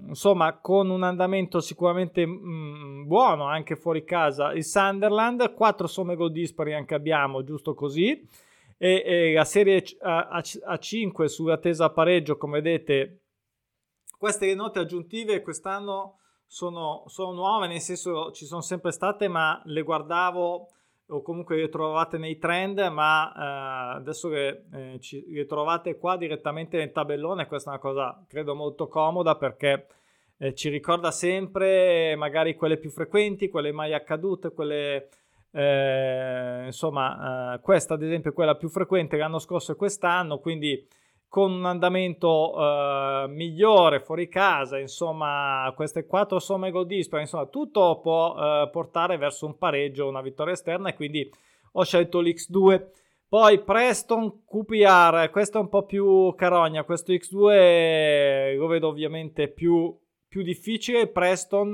insomma, 0.08 0.54
con 0.58 0.88
un 0.88 1.02
andamento 1.02 1.60
sicuramente 1.60 2.24
mh, 2.24 3.04
buono 3.06 3.44
anche 3.44 3.76
fuori 3.76 4.02
casa. 4.02 4.54
Il 4.54 4.64
Sunderland, 4.64 5.52
4 5.52 5.86
somme 5.86 6.16
gol 6.16 6.32
dispari 6.32 6.72
anche 6.72 6.94
abbiamo, 6.94 7.44
giusto 7.44 7.74
così 7.74 8.26
e, 8.82 9.02
e 9.06 9.32
la 9.34 9.44
serie 9.44 9.84
a, 10.00 10.26
a, 10.26 10.42
a 10.64 10.76
5 10.76 11.28
sull'attesa 11.28 11.90
pareggio, 11.90 12.36
come 12.36 12.60
vedete, 12.60 13.20
queste 14.18 14.46
le 14.46 14.56
note 14.56 14.80
aggiuntive 14.80 15.40
quest'anno 15.40 16.18
sono, 16.46 17.04
sono 17.06 17.30
nuove, 17.30 17.68
nel 17.68 17.80
senso 17.80 18.32
ci 18.32 18.44
sono 18.44 18.60
sempre 18.60 18.90
state, 18.90 19.28
ma 19.28 19.62
le 19.66 19.82
guardavo 19.82 20.68
o 21.06 21.22
comunque 21.22 21.58
le 21.58 21.68
trovate 21.68 22.18
nei 22.18 22.38
trend, 22.38 22.80
ma 22.90 23.32
eh, 23.32 23.96
adesso 23.98 24.28
le, 24.28 24.64
eh, 24.72 24.98
ci, 24.98 25.24
le 25.28 25.46
trovate 25.46 25.96
qua 25.96 26.16
direttamente 26.16 26.76
nel 26.76 26.90
tabellone. 26.90 27.46
Questa 27.46 27.70
è 27.70 27.74
una 27.74 27.82
cosa 27.82 28.24
credo 28.26 28.56
molto 28.56 28.88
comoda 28.88 29.36
perché 29.36 29.86
eh, 30.38 30.54
ci 30.54 30.68
ricorda 30.70 31.12
sempre 31.12 32.16
magari 32.16 32.56
quelle 32.56 32.78
più 32.78 32.90
frequenti, 32.90 33.48
quelle 33.48 33.70
mai 33.70 33.94
accadute, 33.94 34.50
quelle 34.50 35.08
eh, 35.52 36.62
insomma, 36.66 37.54
eh, 37.54 37.60
questa 37.60 37.94
ad 37.94 38.02
esempio 38.02 38.30
è 38.30 38.34
quella 38.34 38.56
più 38.56 38.68
frequente 38.68 39.16
l'anno 39.16 39.38
scorso 39.38 39.72
e 39.72 39.76
quest'anno, 39.76 40.38
quindi 40.38 40.86
con 41.28 41.52
un 41.52 41.64
andamento 41.64 42.54
eh, 42.58 43.26
migliore 43.28 44.00
fuori 44.00 44.28
casa, 44.28 44.78
insomma, 44.78 45.70
queste 45.74 46.06
quattro 46.06 46.38
somme 46.38 46.70
gol 46.70 46.86
dispari, 46.86 47.22
insomma, 47.22 47.46
tutto 47.46 48.00
può 48.02 48.34
eh, 48.36 48.68
portare 48.70 49.16
verso 49.16 49.46
un 49.46 49.56
pareggio, 49.56 50.08
una 50.08 50.22
vittoria 50.22 50.54
esterna 50.54 50.90
e 50.90 50.94
quindi 50.94 51.30
ho 51.72 51.84
scelto 51.84 52.20
l'X2. 52.20 52.86
Poi 53.28 53.60
Preston 53.60 54.44
QPR, 54.44 55.30
questo 55.30 55.56
è 55.56 55.60
un 55.62 55.70
po' 55.70 55.84
più 55.84 56.34
carogna, 56.36 56.84
questo 56.84 57.12
X2 57.12 58.56
lo 58.56 58.66
vedo 58.66 58.88
ovviamente 58.88 59.48
più, 59.48 59.98
più 60.28 60.42
difficile, 60.42 61.06
Preston 61.06 61.72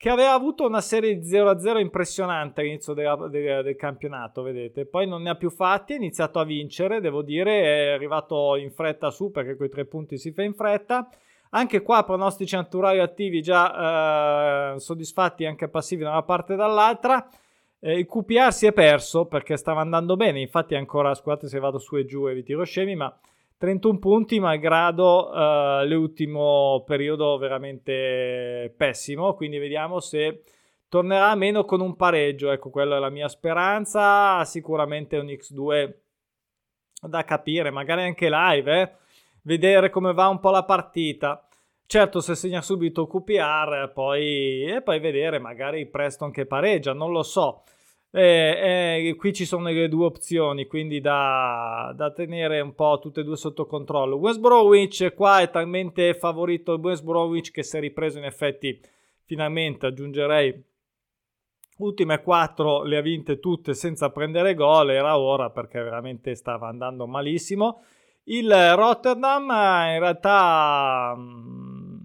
che 0.00 0.08
aveva 0.08 0.32
avuto 0.32 0.66
una 0.66 0.80
serie 0.80 1.18
di 1.18 1.28
0-0 1.28 1.78
impressionante 1.78 2.62
all'inizio 2.62 2.94
della, 2.94 3.16
del, 3.28 3.62
del, 3.62 3.76
campionato, 3.76 4.40
vedete. 4.40 4.86
Poi 4.86 5.06
non 5.06 5.20
ne 5.20 5.28
ha 5.28 5.34
più 5.34 5.50
fatti, 5.50 5.92
ha 5.92 5.96
iniziato 5.96 6.38
a 6.38 6.44
vincere, 6.44 7.02
devo 7.02 7.20
dire, 7.20 7.60
è 7.60 7.90
arrivato 7.90 8.56
in 8.56 8.70
fretta 8.70 9.10
su 9.10 9.30
perché 9.30 9.56
quei 9.56 9.68
tre 9.68 9.84
punti 9.84 10.16
si 10.16 10.32
fa 10.32 10.42
in 10.42 10.54
fretta. 10.54 11.06
Anche 11.50 11.82
qua 11.82 12.02
pronostici 12.04 12.56
anturali 12.56 12.98
attivi 12.98 13.42
già 13.42 14.72
eh, 14.72 14.78
soddisfatti, 14.80 15.44
anche 15.44 15.68
passivi 15.68 16.02
da 16.02 16.12
una 16.12 16.22
parte 16.22 16.54
e 16.54 16.56
dall'altra. 16.56 17.28
Eh, 17.78 17.98
il 17.98 18.06
QPR 18.06 18.54
si 18.54 18.64
è 18.64 18.72
perso 18.72 19.26
perché 19.26 19.58
stava 19.58 19.82
andando 19.82 20.16
bene, 20.16 20.40
infatti 20.40 20.74
ancora, 20.76 21.12
scusate 21.12 21.46
se 21.46 21.58
vado 21.58 21.78
su 21.78 21.98
e 21.98 22.06
giù 22.06 22.26
e 22.26 22.32
vi 22.32 22.42
tiro 22.42 22.64
scemi, 22.64 22.96
ma 22.96 23.14
31 23.60 23.98
punti 23.98 24.40
malgrado 24.40 25.28
uh, 25.28 25.84
l'ultimo 25.84 26.82
periodo 26.86 27.36
veramente 27.36 28.72
pessimo, 28.74 29.34
quindi 29.34 29.58
vediamo 29.58 30.00
se 30.00 30.40
tornerà 30.88 31.34
meno 31.34 31.66
con 31.66 31.82
un 31.82 31.94
pareggio, 31.94 32.50
ecco 32.52 32.70
quella 32.70 32.96
è 32.96 32.98
la 32.98 33.10
mia 33.10 33.28
speranza, 33.28 34.42
sicuramente 34.46 35.18
un 35.18 35.26
X2 35.26 35.92
da 37.02 37.22
capire, 37.24 37.70
magari 37.70 38.04
anche 38.04 38.30
live, 38.30 38.80
eh? 38.80 38.92
vedere 39.42 39.90
come 39.90 40.14
va 40.14 40.28
un 40.28 40.40
po' 40.40 40.50
la 40.50 40.64
partita. 40.64 41.46
Certo, 41.84 42.22
se 42.22 42.34
segna 42.36 42.62
subito 42.62 43.06
QPR, 43.06 43.90
poi, 43.92 44.64
e 44.64 44.80
poi 44.80 45.00
vedere 45.00 45.38
magari 45.38 45.84
Preston 45.84 46.30
che 46.30 46.46
pareggia, 46.46 46.94
non 46.94 47.12
lo 47.12 47.22
so. 47.22 47.64
Eh, 48.12 49.06
eh, 49.06 49.14
qui 49.14 49.32
ci 49.32 49.44
sono 49.44 49.68
le 49.68 49.88
due 49.88 50.06
opzioni, 50.06 50.66
quindi 50.66 51.00
da, 51.00 51.92
da, 51.94 52.10
tenere 52.10 52.60
un 52.60 52.74
po' 52.74 52.98
tutte 53.00 53.20
e 53.20 53.24
due 53.24 53.36
sotto 53.36 53.66
controllo. 53.66 54.16
West 54.16 54.40
Bromwich 54.40 55.14
qua 55.14 55.40
è 55.40 55.50
talmente 55.50 56.14
favorito 56.14 56.72
il 56.72 56.80
West 56.80 57.04
Bromwich 57.04 57.52
che 57.52 57.62
si 57.62 57.76
è 57.76 57.80
ripreso 57.80 58.18
in 58.18 58.24
effetti 58.24 58.80
finalmente, 59.24 59.86
aggiungerei 59.86 60.64
ultime 61.78 62.20
quattro 62.20 62.82
le 62.82 62.96
ha 62.96 63.00
vinte 63.00 63.38
tutte 63.38 63.74
senza 63.74 64.10
prendere 64.10 64.54
gol, 64.54 64.90
era 64.90 65.16
ora 65.16 65.50
perché 65.50 65.80
veramente 65.80 66.34
stava 66.34 66.66
andando 66.66 67.06
malissimo. 67.06 67.82
Il 68.24 68.52
Rotterdam 68.74 69.44
in 69.44 69.98
realtà 70.00 71.14
mm, 71.16 71.98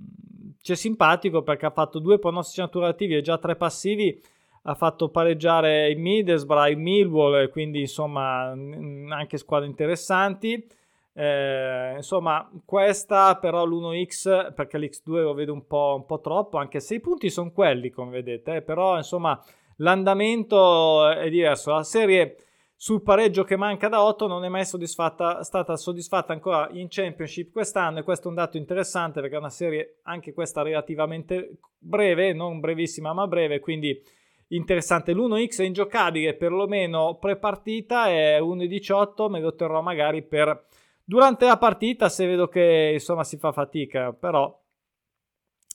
c'è 0.61 0.75
simpatico 0.75 1.41
perché 1.41 1.65
ha 1.65 1.71
fatto 1.71 1.97
due 1.97 2.19
pronostici 2.19 2.61
naturativi 2.61 3.15
e 3.15 3.21
già 3.21 3.39
tre 3.39 3.55
passivi 3.55 4.21
ha 4.67 4.73
fatto 4.73 5.09
pareggiare 5.09 5.89
il 5.89 5.99
Middlesbrough, 5.99 6.69
il 6.69 6.77
Millwall, 6.77 7.49
quindi 7.49 7.81
insomma 7.81 8.49
anche 8.49 9.37
squadre 9.37 9.67
interessanti. 9.67 10.65
Eh, 11.13 11.93
insomma, 11.95 12.49
questa 12.65 13.37
però 13.37 13.63
l'1x 13.63 14.53
perché 14.53 14.77
l'X2 14.77 15.21
lo 15.21 15.33
vedo 15.33 15.53
un 15.53 15.65
po', 15.65 15.93
un 15.97 16.05
po 16.05 16.19
troppo, 16.19 16.57
anche 16.57 16.79
se 16.79 16.95
i 16.95 16.99
punti 16.99 17.29
sono 17.29 17.51
quelli, 17.51 17.89
come 17.89 18.11
vedete, 18.11 18.55
eh, 18.57 18.61
però 18.63 18.97
insomma 18.97 19.39
l'andamento 19.77 21.09
è 21.09 21.29
diverso. 21.29 21.71
La 21.71 21.83
serie 21.83 22.37
sul 22.75 23.03
pareggio 23.03 23.43
che 23.43 23.55
manca 23.55 23.87
da 23.87 24.03
8 24.03 24.27
non 24.27 24.43
è 24.43 24.49
mai 24.49 24.65
soddisfatta, 24.65 25.43
stata 25.43 25.77
soddisfatta 25.77 26.33
ancora 26.33 26.67
in 26.71 26.87
Championship 26.89 27.51
quest'anno 27.51 27.99
e 27.99 28.03
questo 28.03 28.25
è 28.25 28.29
un 28.29 28.35
dato 28.35 28.57
interessante 28.57 29.21
perché 29.21 29.35
è 29.35 29.39
una 29.39 29.49
serie 29.49 29.99
anche 30.03 30.33
questa 30.33 30.63
relativamente 30.63 31.59
breve, 31.77 32.33
non 32.33 32.59
brevissima 32.59 33.13
ma 33.13 33.27
breve, 33.27 33.59
quindi 33.59 34.01
interessante. 34.49 35.13
L'1x 35.13 35.61
è 35.61 35.65
ingiocabile 35.65 36.35
perlomeno 36.35 37.17
pre-partita 37.17 38.09
e 38.09 38.39
1,18 38.39 39.29
me 39.29 39.39
lo 39.39 39.55
terrò 39.55 39.81
magari 39.81 40.23
per 40.23 40.65
durante 41.03 41.45
la 41.45 41.57
partita 41.57 42.09
se 42.09 42.25
vedo 42.25 42.47
che 42.47 42.91
insomma 42.93 43.23
si 43.23 43.37
fa 43.37 43.51
fatica, 43.51 44.11
però 44.13 44.61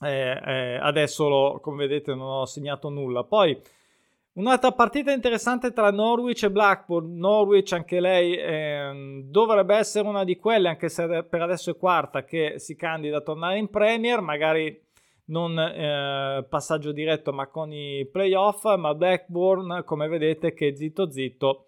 eh, 0.03 0.41
eh, 0.45 0.79
adesso 0.81 1.29
lo, 1.29 1.61
come 1.61 1.87
vedete 1.87 2.15
non 2.15 2.29
ho 2.29 2.47
segnato 2.47 2.89
nulla. 2.89 3.25
Poi 3.25 3.59
un'altra 4.35 4.73
partita 4.73 5.13
interessante 5.13 5.73
tra 5.73 5.91
Norwich 5.91 6.45
e 6.45 6.51
Blackpool. 6.51 7.09
Norwich 7.09 7.73
anche 7.73 8.01
lei 8.01 8.37
eh, 8.37 9.23
dovrebbe 9.25 9.77
essere 9.77 10.09
una 10.09 10.25
di 10.25 10.37
quelle, 10.37 10.69
anche 10.69 10.89
se 10.89 11.25
per 11.25 11.43
adesso 11.43 11.71
è 11.71 11.77
quarta, 11.77 12.25
che 12.25 12.59
si 12.59 12.77
candida 12.77 13.19
a 13.19 13.23
tornare 13.23 13.59
in 13.59 13.69
Premier, 13.69 14.21
magari 14.21 14.89
non 15.31 15.59
eh, 15.59 16.45
passaggio 16.49 16.93
diretto 16.93 17.33
ma 17.33 17.47
con 17.47 17.73
i 17.73 18.07
playoff, 18.11 18.65
ma 18.77 18.95
Blackburn 18.95 19.83
come 19.85 20.09
vedete 20.09 20.53
che 20.53 20.77
zitto 20.77 21.11
zitto. 21.11 21.67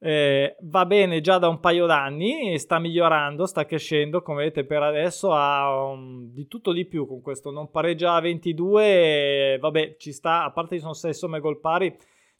Eh, 0.00 0.56
va 0.60 0.86
bene 0.86 1.20
già 1.20 1.38
da 1.38 1.48
un 1.48 1.58
paio 1.58 1.86
d'anni, 1.86 2.56
sta 2.58 2.78
migliorando, 2.78 3.46
sta 3.46 3.64
crescendo, 3.64 4.22
come 4.22 4.44
vedete 4.44 4.64
per 4.64 4.80
adesso 4.82 5.32
ha 5.32 5.90
um, 5.90 6.30
di 6.32 6.46
tutto 6.46 6.72
di 6.72 6.84
più 6.84 7.04
con 7.06 7.20
questo, 7.20 7.50
non 7.50 7.70
pareggia 7.70 8.14
a 8.14 8.20
22, 8.20 9.54
e, 9.54 9.58
vabbè 9.58 9.96
ci 9.98 10.12
sta, 10.12 10.44
a 10.44 10.52
parte 10.52 10.76
ci 10.76 10.82
sono 10.82 10.92
6 10.92 11.14
somme 11.14 11.40
gol 11.40 11.58
pari, 11.58 11.92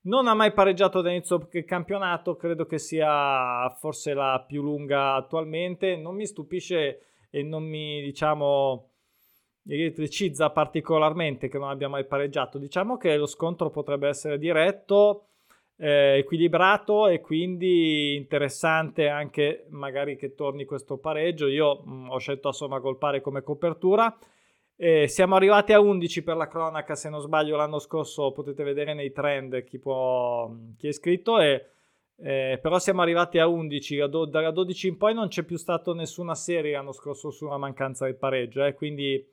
non 0.03 0.29
ha 0.29 0.35
mai 0.35 0.53
pareggiato 0.53 1.01
da 1.01 1.11
inizio 1.11 1.49
campionato, 1.67 2.37
credo 2.37 2.65
che 2.65 2.79
sia 2.79 3.69
forse 3.81 4.15
la 4.15 4.45
più 4.47 4.63
lunga 4.63 5.15
attualmente, 5.15 5.97
non 5.97 6.15
mi 6.15 6.27
stupisce 6.27 7.01
e 7.31 7.43
non 7.43 7.65
mi 7.65 8.01
diciamo 8.03 8.88
elettricizza 9.75 10.51
particolarmente 10.51 11.49
che 11.49 11.59
non 11.59 11.69
abbia 11.69 11.89
mai 11.89 12.05
pareggiato. 12.05 12.59
Diciamo 12.59 12.97
che 12.97 13.17
lo 13.17 13.27
scontro 13.27 13.71
potrebbe 13.71 14.09
essere 14.09 14.39
diretto, 14.39 15.25
eh, 15.77 16.19
equilibrato 16.19 17.07
e 17.07 17.21
quindi 17.21 18.17
interessante 18.17 19.09
anche 19.09 19.67
magari 19.69 20.17
che 20.17 20.35
torni 20.35 20.65
questo 20.65 20.99
pareggio. 20.99 21.47
Io 21.47 21.83
mh, 21.85 21.93
mm, 21.93 22.11
ho 22.11 22.19
scelto 22.19 22.49
a 22.49 22.53
somma 22.53 22.81
colpare 22.81 23.21
come 23.21 23.43
copertura. 23.43 24.17
Eh, 24.81 25.09
siamo 25.09 25.35
arrivati 25.35 25.73
a 25.73 25.81
11 25.81 26.23
per 26.23 26.37
la 26.37 26.47
cronaca, 26.47 26.95
se 26.95 27.09
non 27.09 27.21
sbaglio 27.21 27.57
l'anno 27.57 27.81
scorso 27.81 28.31
potete 28.31 28.63
vedere 28.63 28.95
nei 28.95 29.11
trend 29.11 29.65
chi, 29.65 29.79
può, 29.79 30.49
chi 30.77 30.87
è 30.87 30.91
iscritto, 30.91 31.41
e, 31.41 31.67
eh, 32.17 32.59
però 32.63 32.79
siamo 32.79 33.03
arrivati 33.03 33.39
a 33.41 33.49
11, 33.49 34.09
dalla 34.29 34.53
12 34.53 34.89
in 34.89 34.97
poi 34.97 35.15
non 35.15 35.27
c'è 35.27 35.43
più 35.43 35.57
stata 35.57 35.93
nessuna 35.95 36.37
serie 36.37 36.73
l'anno 36.75 36.93
scorso 36.93 37.31
sulla 37.31 37.57
mancanza 37.57 38.05
del 38.05 38.15
pareggio, 38.15 38.65
eh, 38.65 38.75
quindi 38.75 39.25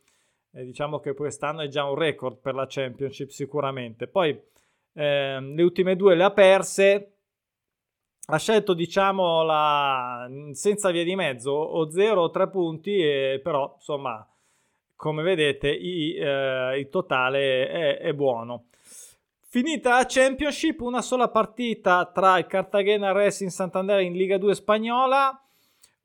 eh, 0.56 0.64
diciamo 0.64 1.00
che 1.00 1.14
quest'anno 1.14 1.62
è 1.62 1.68
già 1.68 1.84
un 1.84 1.96
record 1.96 2.38
per 2.38 2.56
la 2.56 2.66
Championship 2.68 3.30
sicuramente. 3.30 4.08
Poi 4.08 4.40
ehm, 4.94 5.54
le 5.54 5.64
ultime 5.64 5.96
due 5.96 6.16
le 6.16 6.24
ha 6.24 6.32
perse, 6.32 7.12
ha 8.28 8.38
scelto 8.38 8.74
diciamo 8.74 9.44
la, 9.44 10.28
senza 10.54 10.92
via 10.92 11.04
di 11.04 11.16
mezzo 11.16 11.52
o 11.52 11.90
0 11.92 12.22
o 12.22 12.32
3 12.32 12.50
punti, 12.50 12.98
e, 12.98 13.40
però 13.44 13.74
insomma 13.76 14.28
come 14.96 15.24
vedete 15.24 15.70
i, 15.70 16.16
eh, 16.16 16.80
il 16.80 16.90
totale 16.90 17.68
è, 17.68 17.98
è 17.98 18.14
buono. 18.14 18.68
Finita 19.42 19.98
la 19.98 20.06
Championship, 20.08 20.82
una 20.82 21.02
sola 21.02 21.30
partita 21.30 22.06
tra 22.06 22.38
il 22.38 22.46
Cartagena 22.48 23.12
Racing 23.12 23.50
Santander 23.50 24.00
in 24.02 24.14
Liga 24.14 24.38
2 24.38 24.56
spagnola 24.56 25.45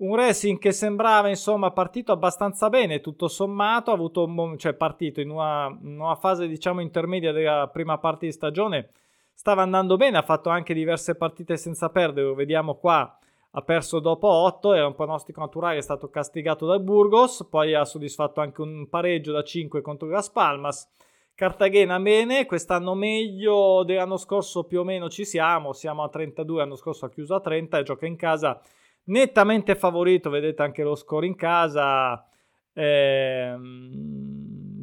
un 0.00 0.16
Racing 0.16 0.58
che 0.58 0.72
sembrava 0.72 1.28
insomma 1.28 1.72
partito 1.72 2.12
abbastanza 2.12 2.70
bene 2.70 3.00
tutto 3.00 3.28
sommato 3.28 3.90
ha 3.90 3.94
avuto 3.94 4.28
cioè 4.56 4.72
partito 4.72 5.20
in 5.20 5.30
una, 5.30 5.66
una, 5.82 6.14
fase 6.14 6.46
diciamo 6.48 6.80
intermedia 6.80 7.32
della 7.32 7.68
prima 7.68 7.98
parte 7.98 8.26
di 8.26 8.32
stagione. 8.32 8.90
Stava 9.34 9.62
andando 9.62 9.96
bene 9.96 10.18
ha 10.18 10.22
fatto 10.22 10.48
anche 10.50 10.74
diverse 10.74 11.16
partite 11.16 11.56
senza 11.56 11.88
perdere. 11.90 12.26
Lo 12.26 12.34
vediamo 12.34 12.74
qua. 12.76 13.18
Ha 13.52 13.62
perso 13.62 13.98
dopo 13.98 14.28
8 14.28 14.74
era 14.74 14.86
un 14.86 14.94
pronostico 14.94 15.40
naturale 15.40 15.78
è 15.78 15.82
stato 15.82 16.08
castigato 16.08 16.66
dal 16.66 16.82
Burgos. 16.82 17.46
Poi 17.48 17.74
ha 17.74 17.84
soddisfatto 17.84 18.40
anche 18.40 18.60
un 18.60 18.88
pareggio 18.88 19.32
da 19.32 19.42
5 19.42 19.80
contro 19.80 20.08
Las 20.08 20.30
Palmas. 20.30 20.88
Cartagena 21.34 21.98
bene, 22.00 22.44
quest'anno 22.44 22.94
meglio 22.94 23.82
dell'anno 23.84 24.18
scorso 24.18 24.64
più 24.64 24.80
o 24.80 24.84
meno 24.84 25.08
ci 25.08 25.24
siamo, 25.24 25.72
siamo 25.72 26.02
a 26.02 26.08
32, 26.10 26.58
l'anno 26.58 26.76
scorso 26.76 27.06
ha 27.06 27.10
chiuso 27.10 27.34
a 27.34 27.40
30 27.40 27.78
e 27.78 27.82
gioca 27.82 28.04
in 28.04 28.16
casa 28.16 28.60
nettamente 29.04 29.74
favorito, 29.74 30.30
vedete 30.30 30.62
anche 30.62 30.82
lo 30.82 30.94
score 30.94 31.26
in 31.26 31.36
casa. 31.36 32.26
Eh, 32.72 33.56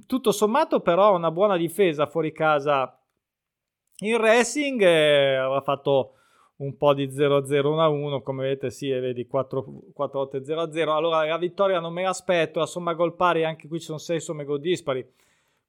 tutto 0.05 0.31
sommato, 0.31 0.79
però, 0.79 1.15
una 1.15 1.31
buona 1.31 1.57
difesa 1.57 2.05
fuori 2.05 2.31
casa. 2.31 2.99
Il 3.99 4.17
Racing 4.17 4.81
eh, 4.81 5.35
aveva 5.35 5.61
fatto 5.61 6.13
un 6.57 6.75
po' 6.77 6.93
di 6.93 7.07
0-0-1-1, 7.07 8.21
come 8.21 8.43
vedete, 8.43 8.69
sì, 8.71 8.89
vedi 8.89 9.27
4-8-0-0. 9.31 10.89
Allora, 10.89 11.25
la 11.25 11.37
vittoria 11.37 11.79
non 11.79 11.93
me 11.93 12.03
l'aspetto, 12.03 12.59
la 12.59 12.65
somma 12.65 12.93
gol 12.93 13.15
pari, 13.15 13.43
anche 13.43 13.67
qui 13.67 13.79
ci 13.79 13.85
sono 13.85 13.97
6 13.97 14.19
somme 14.19 14.43
gol 14.43 14.59
dispari, 14.59 15.05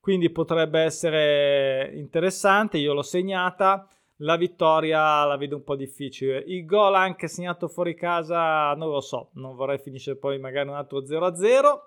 quindi 0.01 0.31
potrebbe 0.31 0.81
essere 0.81 1.91
interessante. 1.95 2.79
Io 2.79 2.95
l'ho 2.95 3.03
segnata 3.03 3.89
la 4.19 4.37
vittoria 4.37 5.25
la 5.25 5.37
vedo 5.37 5.57
un 5.57 5.65
po' 5.65 5.77
difficile. 5.77 6.43
Il 6.47 6.65
gol 6.65 6.95
anche 6.95 7.29
segnato 7.29 7.69
fuori 7.69 7.95
casa, 7.95 8.73
non 8.75 8.89
lo 8.89 9.01
so, 9.01 9.31
non 9.35 9.55
vorrei 9.55 9.79
finire 9.79 10.17
poi 10.17 10.39
magari 10.39 10.69
un 10.69 10.75
altro 10.75 11.01
0-0. 11.01 11.81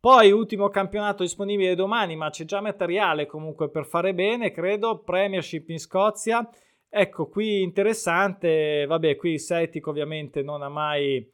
Poi 0.00 0.30
ultimo 0.30 0.68
campionato 0.68 1.24
disponibile 1.24 1.74
domani, 1.74 2.14
ma 2.14 2.30
c'è 2.30 2.44
già 2.44 2.60
materiale 2.60 3.26
comunque 3.26 3.68
per 3.68 3.84
fare 3.84 4.14
bene, 4.14 4.52
credo, 4.52 4.98
Premiership 4.98 5.68
in 5.70 5.78
Scozia. 5.78 6.48
Ecco, 6.88 7.26
qui 7.26 7.62
interessante, 7.62 8.86
vabbè, 8.86 9.16
qui 9.16 9.32
il 9.32 9.40
Celtic 9.40 9.86
ovviamente 9.88 10.42
non 10.42 10.62
ha 10.62 10.68
mai 10.68 11.28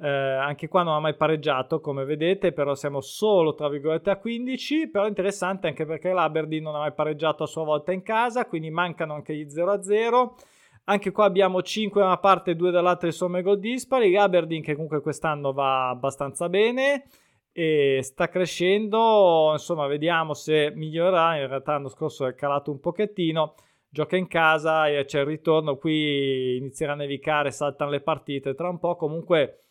eh, 0.00 0.08
anche 0.08 0.68
qua 0.68 0.84
non 0.84 0.94
ha 0.94 1.00
mai 1.00 1.16
pareggiato, 1.16 1.80
come 1.80 2.04
vedete, 2.04 2.52
però 2.52 2.74
siamo 2.74 3.00
solo 3.00 3.54
tra 3.54 3.68
virgolette 3.68 4.10
a 4.10 4.16
15. 4.16 4.88
Però 4.90 5.06
interessante 5.06 5.66
anche 5.66 5.84
perché 5.84 6.12
l'Aberdeen 6.12 6.62
non 6.62 6.76
ha 6.76 6.78
mai 6.78 6.92
pareggiato 6.92 7.42
a 7.42 7.46
sua 7.46 7.64
volta 7.64 7.92
in 7.92 8.02
casa, 8.02 8.46
quindi 8.46 8.70
mancano 8.70 9.14
anche 9.14 9.34
gli 9.34 9.46
0-0. 9.46 10.34
Anche 10.84 11.10
qua 11.10 11.24
abbiamo 11.24 11.62
5 11.62 12.00
da 12.00 12.06
una 12.06 12.18
parte 12.18 12.52
e 12.52 12.54
2 12.54 12.70
dall'altra 12.70 13.08
di 13.08 13.14
somme 13.14 13.42
gol 13.42 13.58
dispari. 13.58 14.12
L'Aberdeen 14.12 14.62
che 14.62 14.74
comunque 14.74 15.00
quest'anno 15.00 15.52
va 15.52 15.88
abbastanza 15.88 16.48
bene 16.48 17.04
e 17.52 17.98
sta 18.02 18.28
crescendo. 18.28 19.50
Insomma, 19.52 19.86
vediamo 19.88 20.32
se 20.32 20.70
migliorerà. 20.74 21.38
In 21.40 21.48
realtà 21.48 21.72
l'anno 21.72 21.88
scorso 21.88 22.24
è 22.24 22.34
calato 22.34 22.70
un 22.70 22.78
pochettino 22.78 23.54
gioca 23.90 24.16
in 24.16 24.28
casa 24.28 24.86
e 24.86 25.04
c'è 25.06 25.20
il 25.20 25.26
ritorno, 25.26 25.76
qui 25.76 26.56
inizierà 26.56 26.92
a 26.92 26.96
nevicare, 26.96 27.50
saltano 27.50 27.90
le 27.90 28.00
partite 28.00 28.54
tra 28.54 28.68
un 28.68 28.78
po', 28.78 28.96
comunque 28.96 29.67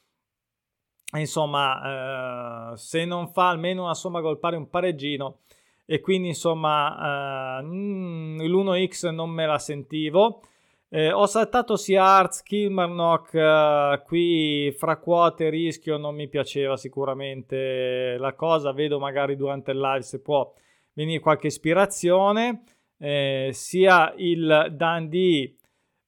insomma, 1.13 2.73
eh, 2.73 2.77
se 2.77 3.05
non 3.05 3.29
fa 3.29 3.49
almeno 3.49 3.83
una 3.83 3.93
somma 3.93 4.21
gol 4.21 4.39
pari 4.39 4.55
un 4.55 4.69
pareggino 4.69 5.39
e 5.85 6.01
quindi 6.01 6.27
insomma 6.29 7.59
eh, 7.59 7.63
mm, 7.63 8.41
l'1x 8.41 9.09
non 9.11 9.29
me 9.29 9.45
la 9.45 9.57
sentivo. 9.57 10.41
Eh, 10.89 11.11
ho 11.11 11.25
saltato 11.25 11.75
sia 11.75 12.03
Arts, 12.03 12.43
Kilmarnock, 12.43 13.33
eh, 13.33 14.01
qui 14.05 14.73
fra 14.77 14.97
quote 14.97 15.47
e 15.47 15.49
rischio 15.49 15.97
non 15.97 16.15
mi 16.15 16.29
piaceva 16.29 16.77
sicuramente 16.77 18.15
la 18.17 18.33
cosa, 18.33 18.71
vedo 18.71 18.99
magari 18.99 19.35
durante 19.35 19.71
il 19.71 19.79
live 19.79 20.01
se 20.01 20.21
può 20.21 20.49
venire 20.93 21.19
qualche 21.19 21.47
ispirazione, 21.47 22.63
eh, 22.99 23.49
sia 23.53 24.13
il 24.17 24.67
Dundee 24.71 25.56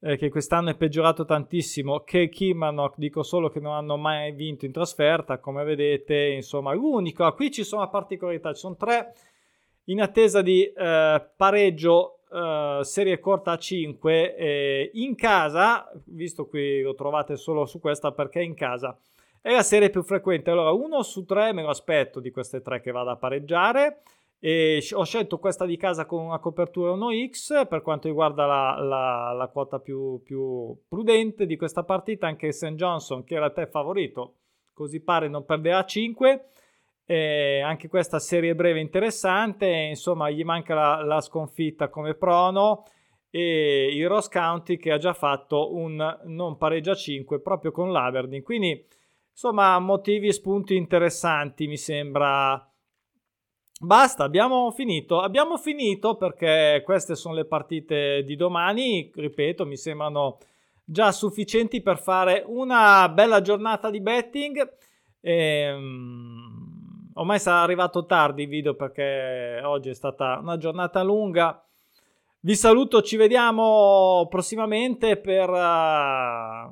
eh, 0.01 0.17
che 0.17 0.29
quest'anno 0.29 0.69
è 0.69 0.75
peggiorato 0.75 1.25
tantissimo, 1.25 2.01
che 2.01 2.29
Kilmarnock, 2.29 2.95
dico 2.97 3.23
solo 3.23 3.49
che 3.49 3.59
non 3.59 3.73
hanno 3.73 3.97
mai 3.97 4.31
vinto 4.31 4.65
in 4.65 4.71
trasferta, 4.71 5.39
come 5.39 5.63
vedete, 5.63 6.15
insomma, 6.27 6.73
l'unico, 6.73 7.31
qui 7.33 7.51
ci 7.51 7.63
sono 7.63 7.87
particolarità, 7.89 8.53
ci 8.53 8.59
sono 8.59 8.75
tre 8.75 9.13
in 9.85 10.01
attesa 10.01 10.41
di 10.41 10.63
eh, 10.63 11.29
pareggio 11.35 12.19
eh, 12.31 12.79
serie 12.83 13.19
corta 13.19 13.53
a 13.53 13.57
5 13.57 14.35
eh, 14.35 14.91
in 14.93 15.15
casa, 15.15 15.91
visto 16.05 16.47
qui 16.47 16.81
lo 16.81 16.93
trovate 16.93 17.35
solo 17.35 17.65
su 17.65 17.79
questa 17.79 18.11
perché 18.11 18.41
in 18.41 18.53
casa 18.53 18.97
è 19.41 19.51
la 19.51 19.63
serie 19.63 19.89
più 19.89 20.03
frequente, 20.03 20.51
allora 20.51 20.71
uno 20.71 21.01
su 21.01 21.25
tre 21.25 21.53
me 21.53 21.61
lo 21.61 21.69
aspetto 21.69 22.19
di 22.19 22.29
queste 22.29 22.61
tre 22.61 22.81
che 22.81 22.91
vada 22.91 23.11
a 23.11 23.15
pareggiare, 23.15 24.01
e 24.41 24.81
ho 24.93 25.03
scelto 25.03 25.37
questa 25.37 25.65
di 25.65 25.75
casa 25.75 26.05
con 26.05 26.23
una 26.23 26.39
copertura 26.39 26.93
1x 26.93 27.67
per 27.67 27.81
quanto 27.81 28.07
riguarda 28.07 28.45
la, 28.45 28.79
la, 28.79 29.33
la 29.33 29.47
quota 29.49 29.79
più, 29.79 30.21
più, 30.23 30.77
prudente 30.87 31.45
di 31.45 31.57
questa 31.57 31.83
partita. 31.83 32.27
Anche 32.27 32.53
St. 32.53 32.75
Johnson, 32.75 33.25
che 33.25 33.35
era 33.35 33.51
te 33.51 33.67
favorito, 33.67 34.35
così 34.73 35.01
pare 35.01 35.27
non 35.27 35.45
perderà 35.45 35.83
5. 35.83 36.45
E 37.05 37.59
anche 37.59 37.89
questa 37.89 38.19
serie 38.19 38.55
breve 38.55 38.79
interessante. 38.79 39.67
Insomma, 39.67 40.29
gli 40.29 40.43
manca 40.45 40.73
la, 40.73 41.03
la 41.03 41.19
sconfitta 41.19 41.89
come 41.89 42.13
prono. 42.13 42.85
E 43.29 43.89
il 43.91 44.07
Ross 44.07 44.29
County 44.29 44.77
che 44.77 44.91
ha 44.91 44.97
già 44.97 45.13
fatto 45.13 45.75
un 45.75 46.19
non 46.23 46.57
pareggia 46.57 46.95
5 46.95 47.41
proprio 47.41 47.71
con 47.71 47.91
l'Aberdeen. 47.91 48.41
Quindi, 48.41 48.87
insomma, 49.31 49.77
motivi 49.79 50.27
e 50.27 50.33
spunti 50.33 50.77
interessanti 50.77 51.67
mi 51.67 51.77
sembra 51.77 52.63
Basta, 53.81 54.25
abbiamo 54.25 54.71
finito. 54.71 55.21
Abbiamo 55.21 55.57
finito 55.57 56.17
perché 56.17 56.81
queste 56.83 57.15
sono 57.15 57.33
le 57.33 57.45
partite 57.45 58.23
di 58.25 58.35
domani. 58.35 59.09
Ripeto, 59.15 59.65
mi 59.65 59.77
sembrano 59.77 60.37
già 60.83 61.13
sufficienti 61.13 61.81
per 61.81 61.97
fare 61.97 62.43
una 62.45 63.07
bella 63.07 63.39
giornata 63.39 63.89
di 63.89 64.01
betting. 64.01 64.69
E, 65.21 65.71
um, 65.71 67.11
ormai 67.13 67.39
sarà 67.39 67.61
arrivato 67.61 68.05
tardi 68.05 68.43
il 68.43 68.49
video 68.49 68.73
perché 68.75 69.61
oggi 69.63 69.87
è 69.89 69.95
stata 69.95 70.39
una 70.41 70.57
giornata 70.57 71.01
lunga. 71.01 71.63
Vi 72.41 72.55
saluto, 72.55 73.01
ci 73.01 73.15
vediamo 73.15 74.27
prossimamente 74.29 75.15
per... 75.15 75.49
Uh, 75.49 76.69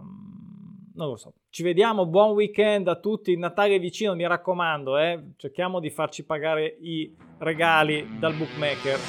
non 0.93 1.08
lo 1.08 1.15
so. 1.15 1.32
Ci 1.58 1.63
vediamo, 1.63 2.06
buon 2.06 2.34
weekend 2.34 2.88
a 2.88 3.00
tutti, 3.00 3.36
Natale 3.36 3.74
è 3.74 3.80
vicino, 3.80 4.13
mi 4.13 4.28
raccomando, 4.28 4.96
eh? 5.00 5.32
cerchiamo 5.38 5.80
di 5.80 5.89
farci 5.89 6.24
pagare 6.24 6.78
i 6.82 7.12
regali 7.39 8.20
dal 8.20 8.36
bookmaker. 8.36 9.00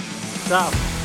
Ciao! 0.46 0.97